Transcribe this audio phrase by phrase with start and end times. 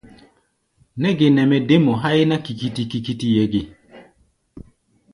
[1.01, 3.61] Nɛ́ ge nɛ mɛ dé mɔ háí ná kikiti-kikitiʼɛ ge?